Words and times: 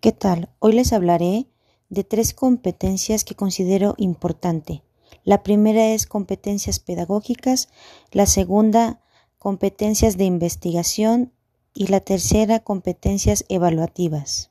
¿Qué 0.00 0.12
tal? 0.12 0.48
Hoy 0.60 0.72
les 0.72 0.94
hablaré 0.94 1.46
de 1.90 2.04
tres 2.04 2.32
competencias 2.32 3.22
que 3.22 3.34
considero 3.34 3.94
importante. 3.98 4.82
La 5.24 5.42
primera 5.42 5.88
es 5.88 6.06
competencias 6.06 6.78
pedagógicas, 6.80 7.68
la 8.10 8.24
segunda 8.24 9.02
competencias 9.36 10.16
de 10.16 10.24
investigación 10.24 11.34
y 11.74 11.88
la 11.88 12.00
tercera 12.00 12.60
competencias 12.60 13.44
evaluativas. 13.50 14.50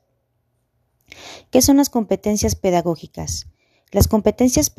¿Qué 1.50 1.62
son 1.62 1.78
las 1.78 1.90
competencias 1.90 2.54
pedagógicas? 2.54 3.48
Las 3.90 4.06
competencias 4.06 4.72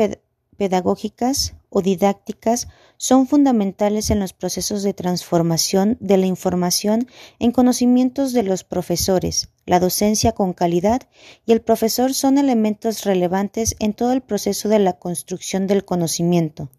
pedagógicas 0.62 1.56
o 1.70 1.82
didácticas 1.82 2.68
son 2.98 3.26
fundamentales 3.26 4.12
en 4.12 4.20
los 4.20 4.32
procesos 4.34 4.84
de 4.84 4.94
transformación 4.94 5.98
de 6.00 6.18
la 6.18 6.28
información 6.28 7.08
en 7.40 7.52
conocimientos 7.52 8.32
de 8.32 8.44
los 8.44 8.64
profesores. 8.64 9.50
La 9.66 9.80
docencia 9.80 10.34
con 10.34 10.54
calidad 10.54 11.02
y 11.48 11.54
el 11.54 11.62
profesor 11.62 12.14
son 12.14 12.38
elementos 12.38 13.06
relevantes 13.06 13.76
en 13.80 13.94
todo 13.94 14.12
el 14.12 14.22
proceso 14.22 14.70
de 14.70 14.78
la 14.78 15.00
construcción 15.00 15.66
del 15.66 15.84
conocimiento. 15.84 16.70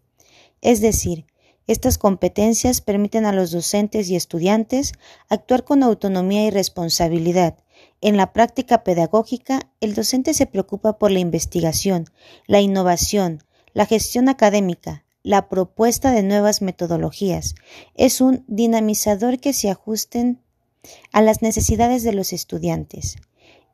Es 0.61 0.79
decir, 0.79 1.25
estas 1.67 1.97
competencias 1.97 2.79
permiten 2.79 3.25
a 3.25 3.33
los 3.33 3.51
docentes 3.51 4.09
y 4.09 4.15
estudiantes 4.15 4.93
actuar 5.27 5.65
con 5.65 5.83
autonomía 5.83 6.45
y 6.45 6.51
responsabilidad. 6.51 7.57
En 7.99 8.15
la 8.15 8.31
práctica 8.31 8.85
pedagógica, 8.85 9.69
el 9.81 9.93
docente 9.93 10.33
se 10.33 10.45
preocupa 10.45 10.97
por 10.97 11.11
la 11.11 11.19
investigación, 11.19 12.05
la 12.47 12.61
innovación, 12.61 13.43
la 13.73 13.85
gestión 13.85 14.29
académica, 14.29 15.03
la 15.23 15.49
propuesta 15.49 16.11
de 16.11 16.23
nuevas 16.23 16.61
metodologías, 16.61 17.55
es 17.95 18.21
un 18.21 18.43
dinamizador 18.47 19.39
que 19.39 19.53
se 19.53 19.69
ajusten 19.69 20.41
a 21.11 21.21
las 21.21 21.41
necesidades 21.41 22.03
de 22.03 22.13
los 22.13 22.33
estudiantes. 22.33 23.15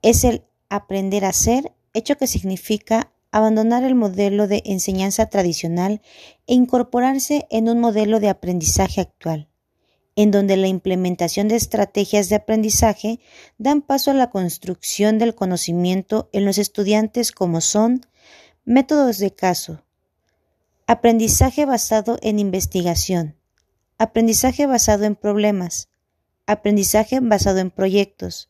Es 0.02 0.24
el 0.24 0.44
aprender 0.70 1.26
a 1.26 1.34
ser, 1.34 1.74
hecho 1.94 2.18
que 2.18 2.28
significa 2.28 3.12
abandonar 3.32 3.84
el 3.84 3.96
modelo 3.96 4.48
de 4.48 4.62
enseñanza 4.66 5.28
tradicional 5.28 6.02
e 6.48 6.54
incorporarse 6.54 7.48
en 7.50 7.70
un 7.70 7.80
modelo 7.80 8.20
de 8.20 8.30
aprendizaje 8.30 9.02
actual, 9.02 9.50
en 10.16 10.32
donde 10.32 10.58
la 10.58 10.68
implementación 10.68 11.48
de 11.48 11.56
estrategias 11.56 12.30
de 12.30 12.36
aprendizaje 12.36 13.20
dan 13.58 13.82
paso 13.82 14.12
a 14.12 14.16
la 14.16 14.30
construcción 14.30 15.18
del 15.20 15.36
conocimiento 15.36 16.30
en 16.32 16.46
los 16.46 16.58
estudiantes 16.58 17.32
como 17.32 17.62
son 17.62 18.02
métodos 18.66 19.18
de 19.18 19.32
caso, 19.32 19.84
Aprendizaje 20.92 21.66
basado 21.66 22.18
en 22.24 22.40
investigación. 22.40 23.36
Aprendizaje 24.00 24.66
basado 24.66 25.04
en 25.04 25.16
problemas. 25.16 25.88
Aprendizaje 26.48 27.20
basado 27.20 27.60
en 27.60 27.70
proyectos. 27.70 28.50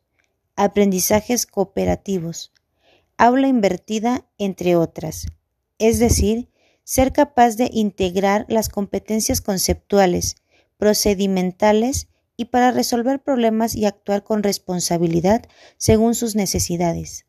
Aprendizajes 0.55 1.45
cooperativos. 1.45 2.53
Aula 3.17 3.49
invertida, 3.49 4.25
entre 4.37 4.77
otras. 4.77 5.25
Es 5.79 5.99
decir, 5.99 6.47
ser 6.85 7.11
capaz 7.11 7.57
de 7.57 7.69
integrar 7.73 8.45
las 8.47 8.69
competencias 8.69 9.41
conceptuales, 9.41 10.37
procedimentales 10.77 12.07
y 12.37 12.45
para 12.45 12.71
resolver 12.71 13.21
problemas 13.21 13.75
y 13.75 13.83
actuar 13.83 14.23
con 14.23 14.43
responsabilidad 14.43 15.43
según 15.75 16.15
sus 16.15 16.37
necesidades. 16.37 17.25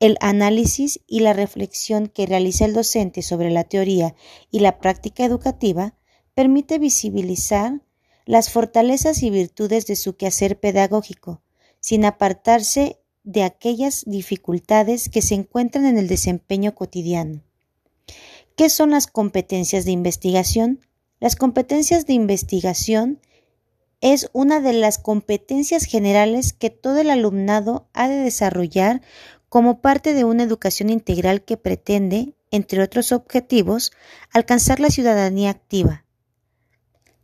El 0.00 0.16
análisis 0.20 1.00
y 1.06 1.20
la 1.20 1.34
reflexión 1.34 2.08
que 2.08 2.24
realiza 2.24 2.64
el 2.64 2.72
docente 2.72 3.20
sobre 3.20 3.50
la 3.50 3.64
teoría 3.64 4.14
y 4.50 4.60
la 4.60 4.78
práctica 4.78 5.24
educativa 5.26 5.94
permite 6.34 6.78
visibilizar 6.78 7.82
las 8.24 8.50
fortalezas 8.50 9.22
y 9.22 9.28
virtudes 9.28 9.86
de 9.86 9.96
su 9.96 10.16
quehacer 10.16 10.58
pedagógico, 10.58 11.42
sin 11.80 12.06
apartarse 12.06 12.98
de 13.24 13.42
aquellas 13.42 14.04
dificultades 14.06 15.10
que 15.10 15.20
se 15.20 15.34
encuentran 15.34 15.84
en 15.84 15.98
el 15.98 16.08
desempeño 16.08 16.74
cotidiano. 16.74 17.42
¿Qué 18.56 18.70
son 18.70 18.90
las 18.90 19.06
competencias 19.06 19.84
de 19.84 19.90
investigación? 19.90 20.80
Las 21.18 21.36
competencias 21.36 22.06
de 22.06 22.14
investigación 22.14 23.20
es 24.00 24.30
una 24.32 24.60
de 24.60 24.72
las 24.72 24.98
competencias 24.98 25.84
generales 25.84 26.54
que 26.54 26.70
todo 26.70 27.00
el 27.00 27.10
alumnado 27.10 27.88
ha 27.92 28.08
de 28.08 28.16
desarrollar 28.16 29.02
como 29.50 29.80
parte 29.80 30.14
de 30.14 30.24
una 30.24 30.44
educación 30.44 30.88
integral 30.88 31.42
que 31.42 31.58
pretende, 31.58 32.34
entre 32.52 32.82
otros 32.82 33.12
objetivos, 33.12 33.92
alcanzar 34.32 34.80
la 34.80 34.90
ciudadanía 34.90 35.50
activa. 35.50 36.04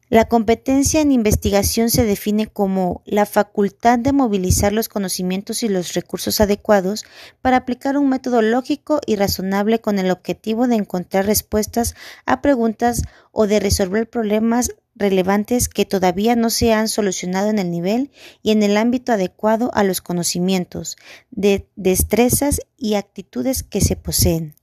La 0.09 0.27
competencia 0.27 1.01
en 1.01 1.11
investigación 1.11 1.89
se 1.89 2.05
define 2.05 2.49
como 2.49 3.03
la 3.07 3.27
facultad 3.27 3.99
de 3.99 4.13
movilizar 4.13 4.73
los 4.73 4.89
conocimientos 4.89 5.63
y 5.63 5.69
los 5.69 5.95
recursos 5.95 6.41
adecuados 6.41 7.05
para 7.43 7.59
aplicar 7.59 7.97
un 7.97 8.09
método 8.09 8.43
lógico 8.43 9.01
y 9.07 9.17
razonable 9.17 9.81
con 9.81 9.99
el 9.99 10.11
objetivo 10.11 10.69
de 10.69 10.77
encontrar 10.77 11.27
respuestas 11.27 11.95
a 12.25 12.41
preguntas 12.41 13.03
o 13.33 13.47
de 13.47 13.61
resolver 13.61 14.09
problemas 14.09 14.71
relevantes 14.97 15.69
que 15.69 15.85
todavía 15.85 16.35
no 16.35 16.51
se 16.51 16.73
han 16.73 16.89
solucionado 16.89 17.51
en 17.51 17.59
el 17.59 17.71
nivel 17.71 18.11
y 18.43 18.51
en 18.51 18.63
el 18.63 18.77
ámbito 18.77 19.13
adecuado 19.13 19.71
a 19.75 19.85
los 19.85 20.01
conocimientos, 20.01 20.97
de 21.31 21.69
destrezas 21.77 22.61
y 22.77 22.95
actitudes 22.95 23.63
que 23.63 23.81
se 23.81 23.95
poseen. 23.95 24.55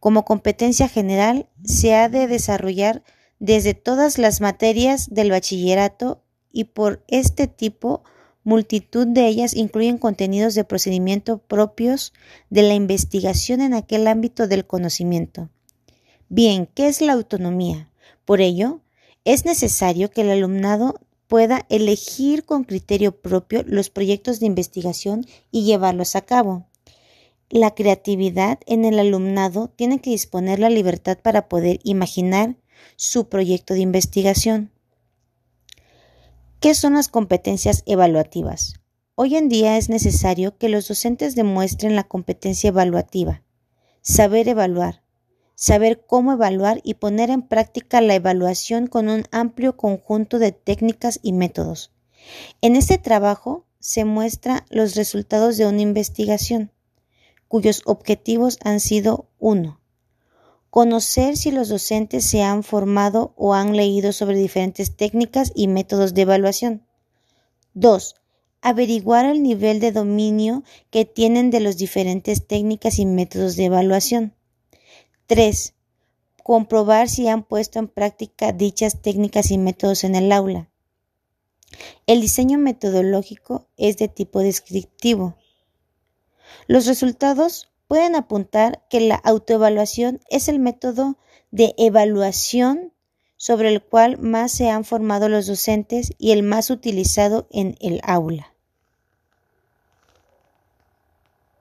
Como 0.00 0.24
competencia 0.24 0.88
general, 0.88 1.48
se 1.64 1.94
ha 1.94 2.08
de 2.08 2.28
desarrollar 2.28 3.02
desde 3.38 3.74
todas 3.74 4.18
las 4.18 4.40
materias 4.40 5.08
del 5.10 5.30
bachillerato 5.30 6.22
y 6.52 6.64
por 6.64 7.02
este 7.08 7.48
tipo 7.48 8.04
multitud 8.44 9.06
de 9.06 9.26
ellas 9.26 9.54
incluyen 9.54 9.98
contenidos 9.98 10.54
de 10.54 10.64
procedimiento 10.64 11.38
propios 11.38 12.12
de 12.50 12.62
la 12.62 12.74
investigación 12.74 13.60
en 13.60 13.74
aquel 13.74 14.06
ámbito 14.06 14.46
del 14.46 14.66
conocimiento. 14.66 15.48
Bien, 16.28 16.68
¿qué 16.72 16.86
es 16.88 17.00
la 17.00 17.14
autonomía? 17.14 17.90
Por 18.24 18.40
ello, 18.40 18.80
es 19.24 19.44
necesario 19.44 20.10
que 20.10 20.22
el 20.22 20.30
alumnado 20.30 21.00
pueda 21.28 21.66
elegir 21.68 22.44
con 22.44 22.64
criterio 22.64 23.20
propio 23.20 23.62
los 23.66 23.90
proyectos 23.90 24.40
de 24.40 24.46
investigación 24.46 25.24
y 25.50 25.64
llevarlos 25.64 26.16
a 26.16 26.22
cabo. 26.22 26.66
La 27.48 27.74
creatividad 27.74 28.58
en 28.66 28.84
el 28.84 28.98
alumnado 28.98 29.68
tiene 29.68 30.00
que 30.00 30.10
disponer 30.10 30.58
la 30.58 30.70
libertad 30.70 31.18
para 31.22 31.48
poder 31.48 31.80
imaginar 31.84 32.56
su 32.96 33.28
proyecto 33.28 33.74
de 33.74 33.80
investigación. 33.80 34.70
¿Qué 36.60 36.74
son 36.74 36.94
las 36.94 37.08
competencias 37.08 37.82
evaluativas? 37.86 38.80
Hoy 39.14 39.36
en 39.36 39.48
día 39.48 39.76
es 39.76 39.88
necesario 39.88 40.58
que 40.58 40.68
los 40.68 40.88
docentes 40.88 41.36
demuestren 41.36 41.94
la 41.94 42.04
competencia 42.04 42.68
evaluativa, 42.68 43.42
saber 44.02 44.48
evaluar, 44.48 45.03
saber 45.54 46.04
cómo 46.06 46.32
evaluar 46.32 46.80
y 46.84 46.94
poner 46.94 47.30
en 47.30 47.42
práctica 47.42 48.00
la 48.00 48.14
evaluación 48.14 48.86
con 48.86 49.08
un 49.08 49.24
amplio 49.30 49.76
conjunto 49.76 50.38
de 50.38 50.52
técnicas 50.52 51.20
y 51.22 51.32
métodos. 51.32 51.92
En 52.60 52.76
este 52.76 52.98
trabajo 52.98 53.64
se 53.78 54.04
muestran 54.04 54.64
los 54.70 54.94
resultados 54.94 55.56
de 55.56 55.66
una 55.66 55.82
investigación, 55.82 56.72
cuyos 57.48 57.82
objetivos 57.84 58.58
han 58.64 58.80
sido 58.80 59.28
1. 59.38 59.80
Conocer 60.70 61.36
si 61.36 61.52
los 61.52 61.68
docentes 61.68 62.24
se 62.24 62.42
han 62.42 62.64
formado 62.64 63.32
o 63.36 63.54
han 63.54 63.76
leído 63.76 64.12
sobre 64.12 64.38
diferentes 64.38 64.96
técnicas 64.96 65.52
y 65.54 65.68
métodos 65.68 66.14
de 66.14 66.22
evaluación. 66.22 66.86
2. 67.74 68.16
Averiguar 68.60 69.26
el 69.26 69.42
nivel 69.42 69.78
de 69.78 69.92
dominio 69.92 70.64
que 70.90 71.04
tienen 71.04 71.50
de 71.50 71.60
las 71.60 71.76
diferentes 71.76 72.46
técnicas 72.46 72.98
y 72.98 73.06
métodos 73.06 73.54
de 73.54 73.66
evaluación. 73.66 74.34
3. 75.26 75.74
Comprobar 76.42 77.08
si 77.08 77.28
han 77.28 77.44
puesto 77.44 77.78
en 77.78 77.88
práctica 77.88 78.52
dichas 78.52 79.00
técnicas 79.00 79.50
y 79.50 79.56
métodos 79.56 80.04
en 80.04 80.14
el 80.16 80.30
aula. 80.32 80.68
El 82.06 82.20
diseño 82.20 82.58
metodológico 82.58 83.66
es 83.78 83.96
de 83.96 84.08
tipo 84.08 84.40
descriptivo. 84.40 85.36
Los 86.66 86.86
resultados 86.86 87.72
pueden 87.88 88.16
apuntar 88.16 88.84
que 88.90 89.00
la 89.00 89.16
autoevaluación 89.16 90.20
es 90.28 90.48
el 90.48 90.58
método 90.58 91.16
de 91.50 91.74
evaluación 91.78 92.92
sobre 93.36 93.68
el 93.68 93.82
cual 93.82 94.18
más 94.18 94.52
se 94.52 94.68
han 94.68 94.84
formado 94.84 95.28
los 95.28 95.46
docentes 95.46 96.12
y 96.18 96.32
el 96.32 96.42
más 96.42 96.70
utilizado 96.70 97.48
en 97.50 97.76
el 97.80 98.00
aula. 98.04 98.53